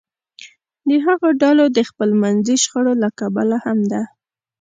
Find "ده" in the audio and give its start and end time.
3.91-4.01